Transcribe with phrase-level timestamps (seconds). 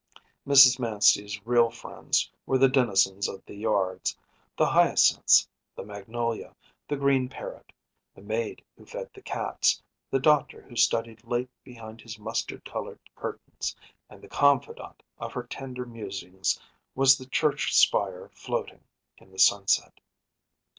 [0.47, 0.79] Mrs.
[0.79, 4.17] Manstey’s real friends were the denizens of the yards,
[4.57, 6.55] the hyacinths, the magnolia,
[6.87, 7.71] the green parrot,
[8.15, 9.79] the maid who fed the cats,
[10.09, 13.75] the doctor who studied late behind his mustard colored curtains;
[14.09, 16.59] and the confidant of her tenderer musings
[16.95, 18.83] was the church spire floating
[19.19, 19.99] in the sunset.